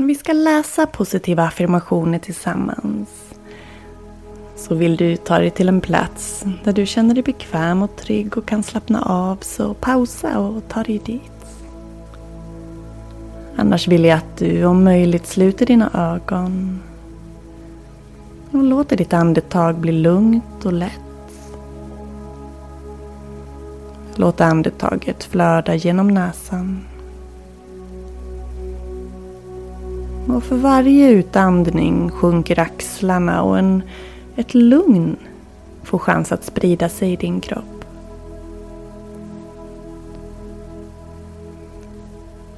Vi 0.00 0.14
ska 0.14 0.32
läsa 0.32 0.86
positiva 0.86 1.42
affirmationer 1.42 2.18
tillsammans. 2.18 3.08
Så 4.56 4.74
vill 4.74 4.96
du 4.96 5.16
ta 5.16 5.38
dig 5.38 5.50
till 5.50 5.68
en 5.68 5.80
plats 5.80 6.44
där 6.64 6.72
du 6.72 6.86
känner 6.86 7.14
dig 7.14 7.22
bekväm 7.22 7.82
och 7.82 7.96
trygg 7.96 8.38
och 8.38 8.46
kan 8.46 8.62
slappna 8.62 9.02
av 9.02 9.38
så 9.40 9.74
pausa 9.74 10.38
och 10.38 10.68
ta 10.68 10.82
dig 10.82 10.98
dit. 10.98 11.46
Annars 13.56 13.88
vill 13.88 14.04
jag 14.04 14.18
att 14.18 14.36
du 14.38 14.64
om 14.64 14.84
möjligt 14.84 15.26
sluter 15.26 15.66
dina 15.66 15.90
ögon 15.94 16.82
och 18.50 18.62
låter 18.62 18.96
ditt 18.96 19.12
andetag 19.12 19.76
bli 19.76 19.92
lugnt 19.92 20.64
och 20.64 20.72
lätt. 20.72 21.42
Låt 24.14 24.40
andetaget 24.40 25.24
flöda 25.24 25.74
genom 25.74 26.08
näsan. 26.08 26.87
Och 30.28 30.44
för 30.44 30.56
varje 30.56 31.10
utandning 31.10 32.10
sjunker 32.10 32.58
axlarna 32.58 33.42
och 33.42 33.58
en, 33.58 33.82
ett 34.36 34.54
lugn 34.54 35.16
får 35.82 35.98
chans 35.98 36.32
att 36.32 36.44
sprida 36.44 36.88
sig 36.88 37.12
i 37.12 37.16
din 37.16 37.40
kropp. 37.40 37.84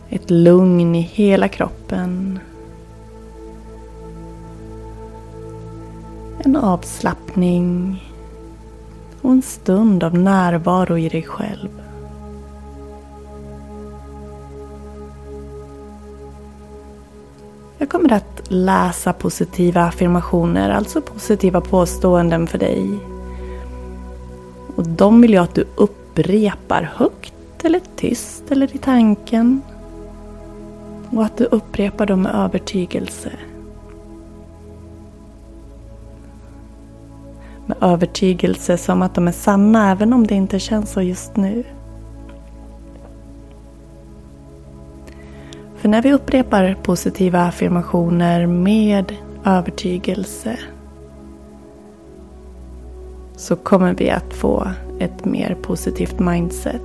Ett 0.08 0.30
lugn 0.30 0.94
i 0.94 1.00
hela 1.00 1.48
kroppen. 1.48 2.38
En 6.38 6.56
avslappning 6.56 7.96
och 9.22 9.30
en 9.30 9.42
stund 9.42 10.04
av 10.04 10.14
närvaro 10.14 10.98
i 10.98 11.08
dig 11.08 11.22
själv. 11.22 11.89
Kommer 17.90 18.12
att 18.12 18.42
läsa 18.48 19.12
positiva 19.12 19.82
affirmationer, 19.82 20.70
alltså 20.70 21.00
positiva 21.00 21.60
påståenden 21.60 22.46
för 22.46 22.58
dig. 22.58 22.98
Och 24.76 24.88
de 24.88 25.20
vill 25.20 25.32
jag 25.32 25.44
att 25.44 25.54
du 25.54 25.64
upprepar 25.76 26.90
högt 26.94 27.34
eller 27.64 27.80
tyst 27.96 28.50
eller 28.50 28.74
i 28.74 28.78
tanken. 28.78 29.62
Och 31.10 31.24
att 31.24 31.36
du 31.36 31.44
upprepar 31.44 32.06
dem 32.06 32.22
med 32.22 32.34
övertygelse. 32.34 33.32
Med 37.66 37.76
övertygelse 37.80 38.78
som 38.78 39.02
att 39.02 39.14
de 39.14 39.28
är 39.28 39.32
sanna 39.32 39.90
även 39.90 40.12
om 40.12 40.26
det 40.26 40.34
inte 40.34 40.58
känns 40.58 40.92
så 40.92 41.02
just 41.02 41.36
nu. 41.36 41.64
För 45.80 45.88
när 45.88 46.02
vi 46.02 46.12
upprepar 46.12 46.76
positiva 46.82 47.40
affirmationer 47.40 48.46
med 48.46 49.16
övertygelse 49.44 50.58
så 53.36 53.56
kommer 53.56 53.94
vi 53.94 54.10
att 54.10 54.34
få 54.34 54.68
ett 54.98 55.24
mer 55.24 55.56
positivt 55.62 56.18
mindset. 56.18 56.82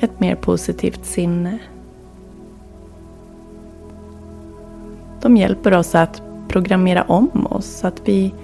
Ett 0.00 0.20
mer 0.20 0.34
positivt 0.34 1.04
sinne. 1.04 1.58
De 5.22 5.36
hjälper 5.36 5.74
oss 5.74 5.94
att 5.94 6.22
programmera 6.48 7.02
om 7.02 7.46
oss 7.50 7.66
så 7.66 7.86
att 7.86 8.02
vi 8.04 8.34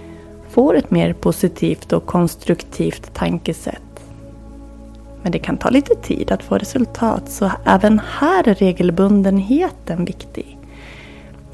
får 0.49 0.77
ett 0.77 0.91
mer 0.91 1.13
positivt 1.13 1.93
och 1.93 2.07
konstruktivt 2.07 3.15
tankesätt. 3.15 3.90
Men 5.23 5.33
det 5.33 5.39
kan 5.39 5.57
ta 5.57 5.71
lite 5.71 5.95
tid 5.95 6.33
att 6.33 6.43
få 6.43 6.59
resultat 6.59 7.31
så 7.31 7.51
även 7.65 8.01
här 8.19 8.49
är 8.49 8.55
regelbundenheten 8.55 10.05
viktig. 10.05 10.59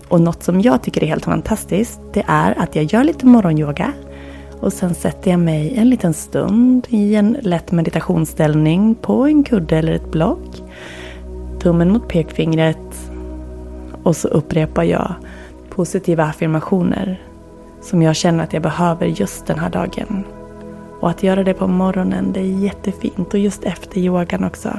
Och 0.08 0.20
något 0.20 0.42
som 0.42 0.60
jag 0.60 0.82
tycker 0.82 1.02
är 1.02 1.06
helt 1.06 1.24
fantastiskt 1.24 2.00
det 2.12 2.24
är 2.26 2.58
att 2.58 2.76
jag 2.76 2.84
gör 2.84 3.04
lite 3.04 3.26
morgonyoga 3.26 3.92
och 4.60 4.72
sen 4.72 4.94
sätter 4.94 5.30
jag 5.30 5.40
mig 5.40 5.74
en 5.76 5.90
liten 5.90 6.14
stund 6.14 6.86
i 6.88 7.14
en 7.14 7.36
lätt 7.42 7.72
meditationsställning 7.72 8.94
på 8.94 9.26
en 9.26 9.44
kudde 9.44 9.76
eller 9.76 9.92
ett 9.92 10.10
block. 10.10 10.62
Tummen 11.58 11.92
mot 11.92 12.08
pekfingret 12.08 13.10
och 14.02 14.16
så 14.16 14.28
upprepar 14.28 14.82
jag 14.82 15.14
positiva 15.70 16.24
affirmationer 16.24 17.22
som 17.82 18.02
jag 18.02 18.16
känner 18.16 18.44
att 18.44 18.52
jag 18.52 18.62
behöver 18.62 19.06
just 19.06 19.46
den 19.46 19.58
här 19.58 19.70
dagen. 19.70 20.24
Och 21.00 21.10
att 21.10 21.22
göra 21.22 21.44
det 21.44 21.54
på 21.54 21.66
morgonen, 21.66 22.32
det 22.32 22.40
är 22.40 22.58
jättefint. 22.58 23.34
Och 23.34 23.40
just 23.40 23.64
efter 23.64 24.00
yogan 24.00 24.44
också, 24.44 24.70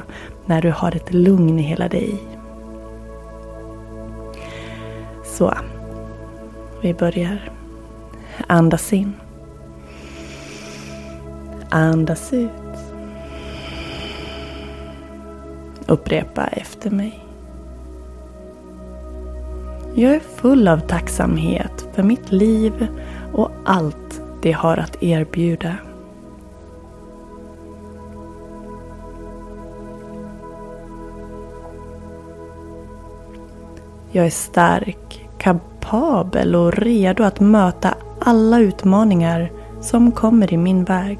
när 0.46 0.62
du 0.62 0.70
har 0.70 0.96
ett 0.96 1.14
lugn 1.14 1.58
i 1.58 1.62
hela 1.62 1.88
dig. 1.88 2.22
Så, 5.24 5.54
vi 6.82 6.94
börjar. 6.94 7.50
Andas 8.46 8.92
in. 8.92 9.12
Andas 11.70 12.32
ut. 12.32 12.50
Upprepa 15.86 16.46
efter 16.46 16.90
mig. 16.90 17.24
Jag 19.94 20.14
är 20.14 20.20
full 20.20 20.68
av 20.68 20.78
tacksamhet 20.78 21.88
för 21.94 22.02
mitt 22.02 22.32
liv 22.32 22.86
och 23.32 23.50
allt 23.64 24.22
det 24.42 24.52
har 24.52 24.76
att 24.76 25.02
erbjuda. 25.02 25.74
Jag 34.12 34.26
är 34.26 34.30
stark, 34.30 35.28
kapabel 35.38 36.54
och 36.54 36.72
redo 36.72 37.22
att 37.22 37.40
möta 37.40 37.94
alla 38.20 38.58
utmaningar 38.58 39.52
som 39.80 40.12
kommer 40.12 40.52
i 40.52 40.56
min 40.56 40.84
väg. 40.84 41.18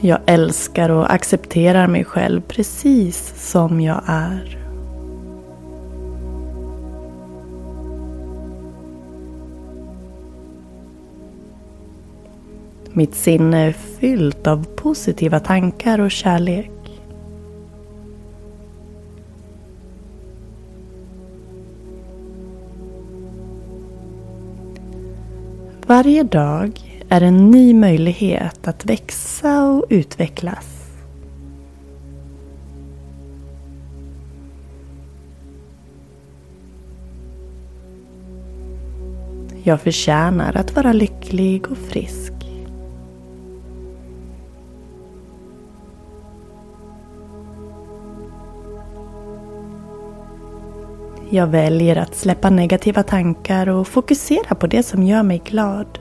Jag 0.00 0.18
älskar 0.26 0.88
och 0.90 1.12
accepterar 1.12 1.86
mig 1.86 2.04
själv 2.04 2.40
precis 2.40 3.50
som 3.50 3.80
jag 3.80 4.02
är. 4.06 4.57
Mitt 12.98 13.14
sinne 13.14 13.66
är 13.66 13.72
fyllt 13.72 14.46
av 14.46 14.64
positiva 14.76 15.40
tankar 15.40 15.98
och 15.98 16.10
kärlek. 16.10 16.70
Varje 25.86 26.22
dag 26.22 27.00
är 27.08 27.20
en 27.20 27.50
ny 27.50 27.74
möjlighet 27.74 28.68
att 28.68 28.84
växa 28.84 29.64
och 29.64 29.84
utvecklas. 29.88 30.78
Jag 39.62 39.80
förtjänar 39.80 40.56
att 40.56 40.76
vara 40.76 40.92
lycklig 40.92 41.70
och 41.70 41.78
frisk. 41.78 42.27
Jag 51.30 51.46
väljer 51.46 51.96
att 51.96 52.14
släppa 52.14 52.50
negativa 52.50 53.02
tankar 53.02 53.68
och 53.68 53.88
fokusera 53.88 54.54
på 54.54 54.66
det 54.66 54.82
som 54.82 55.02
gör 55.02 55.22
mig 55.22 55.42
glad. 55.44 55.98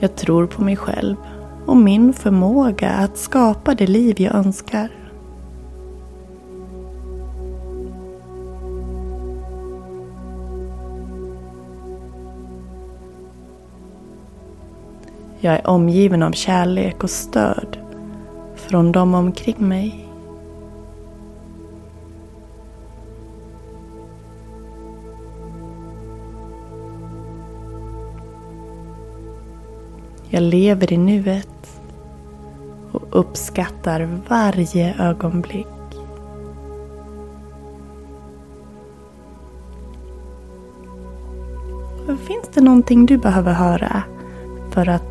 Jag 0.00 0.16
tror 0.16 0.46
på 0.46 0.62
mig 0.62 0.76
själv 0.76 1.16
och 1.66 1.76
min 1.76 2.12
förmåga 2.12 2.90
att 2.90 3.18
skapa 3.18 3.74
det 3.74 3.86
liv 3.86 4.20
jag 4.20 4.34
önskar. 4.34 4.97
Jag 15.40 15.54
är 15.54 15.66
omgiven 15.66 16.22
av 16.22 16.32
kärlek 16.32 17.04
och 17.04 17.10
stöd 17.10 17.76
från 18.54 18.92
dem 18.92 19.14
omkring 19.14 19.68
mig. 19.68 20.08
Jag 30.30 30.42
lever 30.42 30.92
i 30.92 30.96
nuet 30.96 31.80
och 32.92 33.02
uppskattar 33.10 34.20
varje 34.28 34.94
ögonblick. 34.98 35.66
Finns 42.26 42.48
det 42.54 42.60
någonting 42.60 43.06
du 43.06 43.18
behöver 43.18 43.52
höra 43.52 44.02
för 44.70 44.88
att 44.88 45.07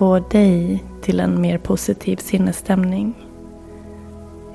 få 0.00 0.18
dig 0.18 0.84
till 1.02 1.20
en 1.20 1.40
mer 1.40 1.58
positiv 1.58 2.16
sinnesstämning? 2.16 3.14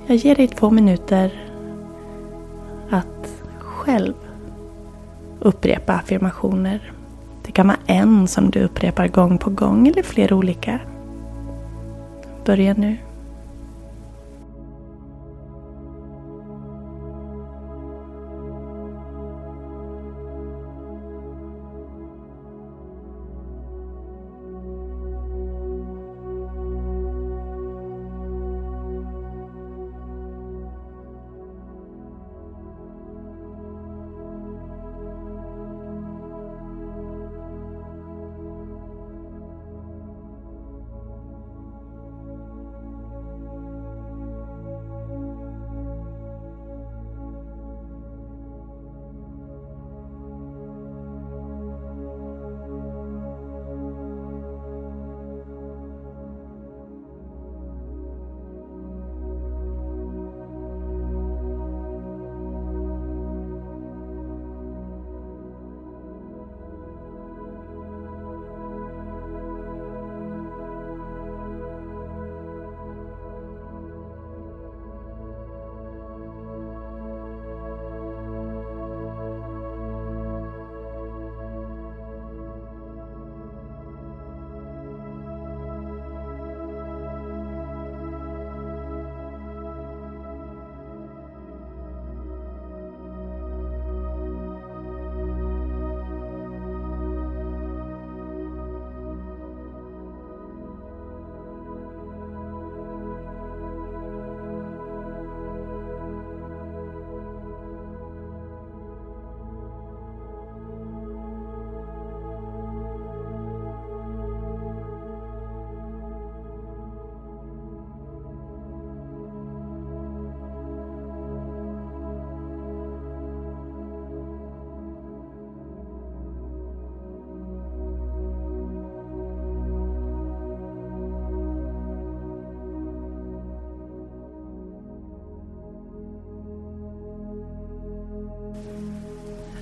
Jag 0.08 0.18
ger 0.18 0.36
dig 0.36 0.48
två 0.48 0.70
minuter 0.70 1.44
att 2.90 3.44
själv 3.60 4.14
upprepa 5.40 5.94
affirmationer. 5.94 6.92
Det 7.46 7.52
kan 7.52 7.68
vara 7.68 7.78
en 7.86 8.28
som 8.28 8.50
du 8.50 8.64
upprepar 8.64 9.08
gång 9.08 9.38
på 9.38 9.50
gång 9.50 9.88
eller 9.88 10.04
flera 10.04 10.36
olika. 10.36 10.80
Börja 12.46 12.74
nu. 12.74 12.98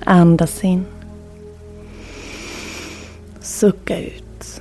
Andas 0.06 0.64
in. 0.64 0.84
Sucka 3.40 4.00
ut. 4.00 4.60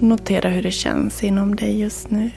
Notera 0.00 0.48
hur 0.48 0.62
det 0.62 0.70
känns 0.70 1.24
inom 1.24 1.56
dig 1.56 1.80
just 1.80 2.10
nu. 2.10 2.30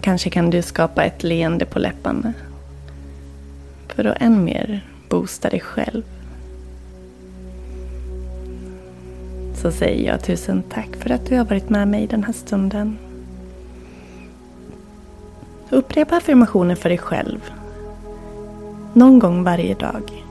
Kanske 0.00 0.30
kan 0.30 0.50
du 0.50 0.62
skapa 0.62 1.04
ett 1.04 1.22
leende 1.22 1.64
på 1.64 1.78
läpparna. 1.78 2.32
För 3.88 4.04
att 4.04 4.22
än 4.22 4.44
mer 4.44 4.80
boosta 5.08 5.50
dig 5.50 5.60
själv. 5.60 6.02
Så 9.54 9.72
säger 9.72 10.06
jag 10.06 10.24
tusen 10.24 10.62
tack 10.62 10.96
för 10.96 11.10
att 11.10 11.26
du 11.26 11.36
har 11.36 11.44
varit 11.44 11.68
med 11.68 11.88
mig 11.88 12.06
den 12.06 12.24
här 12.24 12.32
stunden. 12.32 12.98
Upprepa 15.78 16.16
affirmationen 16.16 16.76
för 16.76 16.88
dig 16.88 16.98
själv. 16.98 17.52
Någon 18.92 19.18
gång 19.18 19.44
varje 19.44 19.74
dag. 19.74 20.24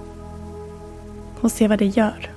Och 1.42 1.52
se 1.52 1.68
vad 1.68 1.80
det 1.80 1.86
gör. 1.86 2.30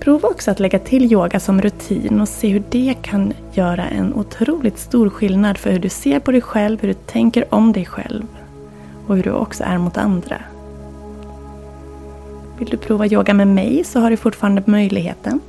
Prova 0.00 0.28
också 0.28 0.50
att 0.50 0.60
lägga 0.60 0.78
till 0.78 1.12
yoga 1.12 1.40
som 1.40 1.62
rutin 1.62 2.20
och 2.20 2.28
se 2.28 2.48
hur 2.48 2.62
det 2.70 2.94
kan 3.02 3.32
göra 3.52 3.88
en 3.88 4.14
otroligt 4.14 4.78
stor 4.78 5.10
skillnad 5.10 5.58
för 5.58 5.70
hur 5.70 5.78
du 5.78 5.88
ser 5.88 6.20
på 6.20 6.32
dig 6.32 6.40
själv, 6.40 6.80
hur 6.80 6.88
du 6.88 6.94
tänker 6.94 7.54
om 7.54 7.72
dig 7.72 7.86
själv 7.86 8.26
och 9.06 9.16
hur 9.16 9.22
du 9.22 9.30
också 9.30 9.64
är 9.64 9.78
mot 9.78 9.96
andra. 9.96 10.36
Vill 12.58 12.68
du 12.68 12.76
prova 12.76 13.06
yoga 13.06 13.34
med 13.34 13.48
mig 13.48 13.84
så 13.84 14.00
har 14.00 14.10
du 14.10 14.16
fortfarande 14.16 14.62
möjligheten. 14.66 15.40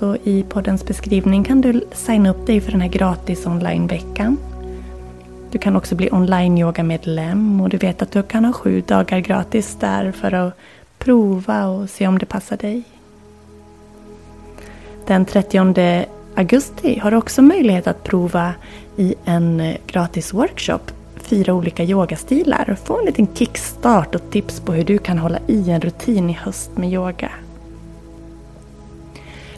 Så 0.00 0.16
i 0.24 0.44
poddens 0.48 0.84
beskrivning 0.84 1.44
kan 1.44 1.60
du 1.60 1.84
signa 1.92 2.30
upp 2.30 2.46
dig 2.46 2.60
för 2.60 2.72
den 2.72 2.80
här 2.80 2.88
gratis 2.88 3.46
online-veckan. 3.46 4.36
Du 5.50 5.58
kan 5.58 5.76
också 5.76 5.94
bli 5.94 6.10
online-yoga-medlem 6.12 7.60
och 7.60 7.68
du 7.68 7.76
vet 7.76 8.02
att 8.02 8.12
du 8.12 8.22
kan 8.22 8.44
ha 8.44 8.52
sju 8.52 8.80
dagar 8.80 9.18
gratis 9.18 9.76
där 9.80 10.12
för 10.12 10.34
att 10.34 10.54
prova 10.98 11.66
och 11.66 11.90
se 11.90 12.06
om 12.06 12.18
det 12.18 12.26
passar 12.26 12.56
dig. 12.56 12.82
Den 15.06 15.24
30 15.24 16.06
augusti 16.34 16.98
har 16.98 17.10
du 17.10 17.16
också 17.16 17.42
möjlighet 17.42 17.86
att 17.86 18.04
prova 18.04 18.54
i 18.96 19.14
en 19.24 19.74
gratis 19.86 20.34
workshop 20.34 20.80
fyra 21.16 21.54
olika 21.54 21.84
yogastilar 21.84 22.70
och 22.70 22.78
få 22.78 22.98
en 22.98 23.06
liten 23.06 23.28
kickstart 23.34 24.14
och 24.14 24.30
tips 24.30 24.60
på 24.60 24.72
hur 24.72 24.84
du 24.84 24.98
kan 24.98 25.18
hålla 25.18 25.38
i 25.46 25.70
en 25.70 25.80
rutin 25.80 26.30
i 26.30 26.32
höst 26.32 26.70
med 26.76 26.92
yoga. 26.92 27.30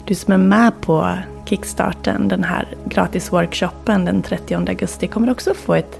Du 0.05 0.15
som 0.15 0.33
är 0.33 0.37
med 0.37 0.81
på 0.81 1.17
kickstarten, 1.45 2.27
den 2.27 2.43
här 2.43 2.67
gratisworkshopen 2.85 4.05
den 4.05 4.21
30 4.21 4.55
augusti, 4.55 5.07
kommer 5.07 5.31
också 5.31 5.53
få 5.53 5.73
ett 5.73 5.99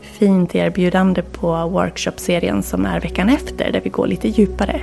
fint 0.00 0.54
erbjudande 0.54 1.22
på 1.22 1.68
workshopserien 1.68 2.62
som 2.62 2.86
är 2.86 3.00
veckan 3.00 3.28
efter, 3.28 3.72
där 3.72 3.80
vi 3.80 3.90
går 3.90 4.06
lite 4.06 4.28
djupare. 4.28 4.80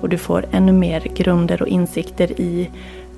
Och 0.00 0.08
du 0.08 0.18
får 0.18 0.44
ännu 0.52 0.72
mer 0.72 1.00
grunder 1.00 1.62
och 1.62 1.68
insikter 1.68 2.40
i 2.40 2.70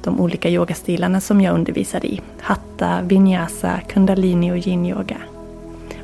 de 0.02 0.20
olika 0.20 0.48
yogastilarna 0.48 1.20
som 1.20 1.40
jag 1.40 1.54
undervisar 1.54 2.06
i. 2.06 2.20
Hatta, 2.40 3.02
vinyasa, 3.02 3.80
kundalini 3.88 4.52
och 4.52 4.56
yin-yoga. 4.56 5.18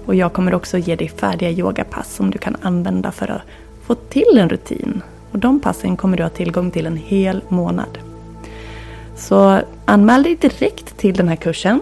Och 0.07 0.15
jag 0.15 0.33
kommer 0.33 0.55
också 0.55 0.79
ge 0.79 0.97
dig 0.97 1.09
färdiga 1.09 1.51
yogapass 1.51 2.15
som 2.15 2.31
du 2.31 2.39
kan 2.39 2.57
använda 2.63 3.13
för 3.13 3.31
att 3.31 3.43
få 3.87 3.95
till 3.95 4.39
en 4.39 4.49
rutin. 4.49 5.03
Och 5.31 5.39
de 5.39 5.61
passen 5.61 5.97
kommer 5.97 6.17
du 6.17 6.23
ha 6.23 6.31
tillgång 6.31 6.71
till 6.71 6.87
en 6.87 6.97
hel 6.97 7.41
månad. 7.49 7.99
Så 9.16 9.61
anmäl 9.85 10.22
dig 10.22 10.37
direkt 10.37 10.96
till 10.96 11.14
den 11.14 11.29
här 11.29 11.37
kursen. 11.37 11.81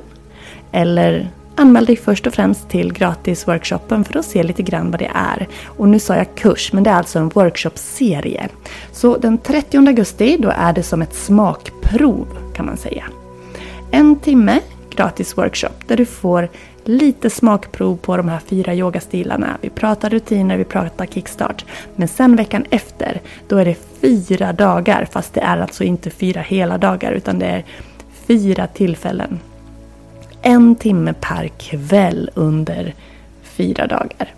Eller 0.73 1.31
anmäl 1.57 1.87
dig 1.87 1.97
först 1.97 2.27
och 2.27 2.35
främst 2.35 2.69
till 2.69 2.93
gratisworkshopen 2.93 4.05
för 4.05 4.19
att 4.19 4.25
se 4.25 4.43
lite 4.43 4.63
grann 4.63 4.91
vad 4.91 5.01
det 5.01 5.11
är. 5.15 5.49
Och 5.67 5.89
nu 5.89 5.99
sa 5.99 6.17
jag 6.17 6.35
kurs, 6.35 6.73
men 6.73 6.83
det 6.83 6.91
är 6.91 6.95
alltså 6.95 7.19
en 7.19 7.29
workshopserie. 7.29 8.49
Så 8.93 9.17
den 9.17 9.39
30 9.39 9.77
augusti, 9.77 10.37
då 10.41 10.53
är 10.57 10.73
det 10.73 10.83
som 10.83 11.03
ett 11.03 11.15
smakprov 11.15 12.27
kan 12.55 12.67
man 12.67 12.77
säga. 12.77 13.05
En 13.91 14.17
timme 14.17 14.61
gratis 14.91 15.39
workshop 15.39 15.87
där 15.87 15.97
du 15.97 16.05
får 16.05 16.49
lite 16.85 17.31
smakprov 17.31 17.97
på 17.97 18.17
de 18.17 18.29
här 18.29 18.41
fyra 18.47 18.75
yogastilarna. 18.75 19.59
Vi 19.61 19.71
pratar 19.71 20.11
rutiner, 20.11 20.57
vi 20.57 20.65
pratar 20.65 21.07
kickstart. 21.07 21.65
Men 21.97 22.09
sen 22.09 22.37
veckan 22.37 22.65
efter, 22.71 23.21
då 23.49 23.57
är 23.57 23.65
det 23.65 23.77
fyra 24.01 24.53
dagar. 24.53 25.09
Fast 25.13 25.35
det 25.35 25.41
är 25.41 25.57
alltså 25.57 25.85
inte 25.85 26.11
fyra 26.11 26.41
hela 26.41 26.79
dagar 26.79 27.13
utan 27.13 27.39
det 27.39 27.47
är 27.47 27.65
fyra 28.27 28.67
tillfällen. 28.67 29.41
en 30.43 30.77
timme 30.77 31.15
per 31.21 31.49
kväll 31.49 32.31
under 32.35 32.95
fyra 33.43 33.87
dagar. 33.87 34.35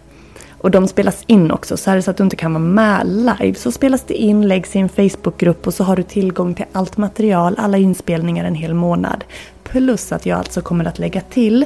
Och 0.65 0.71
de 0.71 0.89
spelas 0.89 1.25
in 1.27 1.51
också, 1.51 1.77
så 1.77 1.91
är 1.91 1.97
det 1.97 2.03
så 2.03 2.11
att 2.11 2.17
du 2.17 2.25
inte 2.25 2.37
kan 2.37 2.53
vara 2.53 2.65
med 2.65 3.07
live 3.07 3.55
så 3.55 3.73
spelas 3.73 4.03
det 4.03 4.15
in, 4.15 4.49
läggs 4.49 4.77
i 4.77 4.79
en 4.79 4.89
Facebookgrupp 4.89 5.67
och 5.67 5.75
så 5.75 5.85
har 5.85 5.97
du 5.97 6.03
tillgång 6.03 6.55
till 6.55 6.65
allt 6.73 6.97
material, 6.97 7.55
alla 7.59 7.79
inspelningar 7.79 8.45
en 8.45 8.55
hel 8.55 8.75
månad. 8.75 9.25
Plus 9.65 10.13
att 10.13 10.27
jag 10.27 10.39
alltså 10.39 10.61
kommer 10.61 10.85
att 10.85 10.99
lägga 10.99 11.21
till 11.21 11.65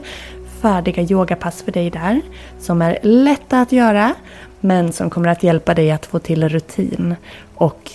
färdiga 0.62 1.02
yogapass 1.02 1.62
för 1.62 1.72
dig 1.72 1.90
där 1.90 2.20
som 2.60 2.82
är 2.82 2.98
lätta 3.02 3.60
att 3.60 3.72
göra 3.72 4.14
men 4.60 4.92
som 4.92 5.10
kommer 5.10 5.28
att 5.28 5.42
hjälpa 5.42 5.74
dig 5.74 5.90
att 5.90 6.06
få 6.06 6.18
till 6.18 6.48
rutin. 6.48 7.16
Och 7.54 7.92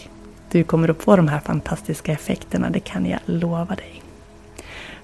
du 0.51 0.63
kommer 0.63 0.89
att 0.89 1.03
få 1.03 1.15
de 1.15 1.27
här 1.27 1.39
fantastiska 1.39 2.11
effekterna, 2.11 2.69
det 2.69 2.79
kan 2.79 3.05
jag 3.05 3.19
lova 3.25 3.75
dig. 3.75 4.01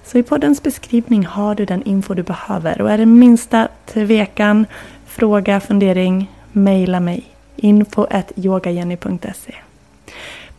Så 0.04 0.18
i 0.18 0.22
poddens 0.22 0.62
beskrivning 0.62 1.26
har 1.26 1.54
du 1.54 1.64
den 1.64 1.82
info 1.82 2.14
du 2.14 2.22
behöver 2.22 2.80
och 2.80 2.90
är 2.90 2.98
det 2.98 3.06
minsta 3.06 3.68
tvekan, 3.86 4.66
fråga, 5.06 5.60
fundering, 5.60 6.32
mejla 6.52 7.00
mig. 7.00 7.24
info.yogajenny.se 7.56 9.54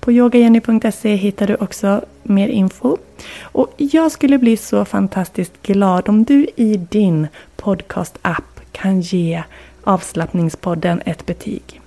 på 0.02 0.12
yogajenny.se 0.12 1.16
hittar 1.16 1.48
du 1.48 1.56
också 1.56 2.06
mer 2.24 2.48
info. 2.48 2.98
Och 3.42 3.74
jag 3.78 4.12
skulle 4.12 4.38
bli 4.38 4.58
så 4.58 4.86
fantastiskt 4.86 5.62
glad 5.62 6.10
om 6.10 6.24
du 6.24 6.48
i 6.56 6.78
din 6.78 7.28
podcast-app 7.56 8.62
kan 8.72 9.02
ge 9.02 9.44
avslappningspodden 9.84 11.02
ett 11.06 11.26
betyg. 11.26 11.82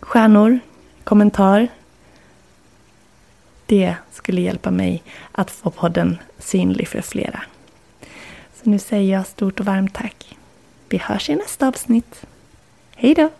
Stjärnor, 0.00 0.58
kommentar. 1.04 1.68
Det 3.66 3.94
skulle 4.12 4.40
hjälpa 4.40 4.70
mig 4.70 5.02
att 5.32 5.50
få 5.50 5.70
podden 5.70 6.18
synlig 6.38 6.88
för 6.88 7.00
flera. 7.00 7.42
Så 8.62 8.70
nu 8.70 8.78
säger 8.78 9.12
jag 9.12 9.26
stort 9.26 9.60
och 9.60 9.66
varmt 9.66 9.94
tack. 9.94 10.36
Vi 10.88 10.98
hörs 10.98 11.30
i 11.30 11.34
nästa 11.34 11.68
avsnitt. 11.68 12.26
Hej 12.96 13.14
då! 13.14 13.39